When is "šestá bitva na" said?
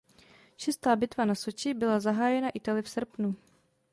0.63-1.35